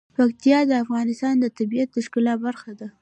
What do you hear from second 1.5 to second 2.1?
طبیعت د